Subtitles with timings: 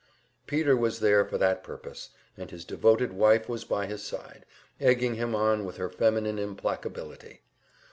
[0.47, 4.47] Peter was there for that purpose, and his devoted wife was by his side,
[4.79, 7.41] egging him on with her feminine implacability.